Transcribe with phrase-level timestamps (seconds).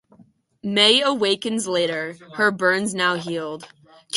[0.63, 3.67] Mae awakens later, her burns now healed.